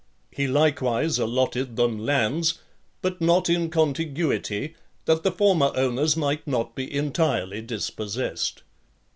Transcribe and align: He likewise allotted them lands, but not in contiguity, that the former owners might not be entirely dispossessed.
He 0.31 0.47
likewise 0.47 1.19
allotted 1.19 1.75
them 1.75 1.99
lands, 1.99 2.57
but 3.03 3.21
not 3.21 3.51
in 3.51 3.69
contiguity, 3.69 4.75
that 5.05 5.21
the 5.21 5.31
former 5.31 5.71
owners 5.75 6.17
might 6.17 6.47
not 6.47 6.73
be 6.73 6.91
entirely 6.91 7.61
dispossessed. 7.61 8.63